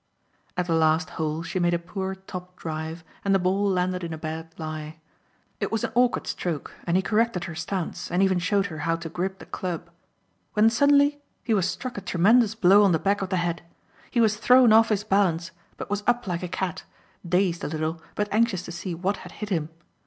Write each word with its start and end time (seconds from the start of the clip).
At 0.57 0.65
the 0.65 0.73
last 0.73 1.11
hole 1.11 1.43
she 1.43 1.59
made 1.59 1.75
a 1.75 1.77
poor 1.77 2.15
topped 2.15 2.55
drive 2.55 3.03
and 3.23 3.35
the 3.35 3.37
ball 3.37 3.69
landed 3.69 4.03
in 4.03 4.13
a 4.13 4.17
bad 4.17 4.49
lie. 4.57 4.97
It 5.59 5.71
was 5.71 5.83
an 5.83 5.91
awkward 5.93 6.25
stroke 6.25 6.73
and 6.87 6.97
he 6.97 7.03
corrected 7.03 7.43
her 7.43 7.53
stance 7.53 8.09
and 8.09 8.23
even 8.23 8.39
showed 8.39 8.65
her 8.65 8.79
how 8.79 8.95
to 8.95 9.09
grip 9.09 9.37
the 9.37 9.45
club 9.45 9.91
when 10.53 10.71
suddenly 10.71 11.21
he 11.43 11.53
was 11.53 11.69
struck 11.69 11.99
a 11.99 12.01
tremendous 12.01 12.55
blow 12.55 12.81
on 12.81 12.93
the 12.93 12.97
back 12.97 13.21
of 13.21 13.29
the 13.29 13.37
head. 13.37 13.61
He 14.09 14.19
was 14.19 14.37
thrown 14.37 14.73
off 14.73 14.89
his 14.89 15.03
balance 15.03 15.51
but 15.77 15.91
was 15.91 16.01
up 16.07 16.25
like 16.25 16.41
a 16.41 16.47
cat, 16.47 16.83
dazed 17.23 17.63
a 17.63 17.67
little 17.67 18.01
but 18.15 18.27
anxious 18.31 18.63
to 18.63 18.71
see 18.71 18.95
what 18.95 19.17
had 19.17 19.33
hit 19.33 19.49
him. 19.49 19.69